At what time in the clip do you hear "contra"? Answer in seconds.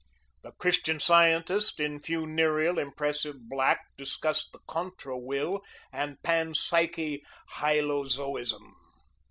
4.65-5.15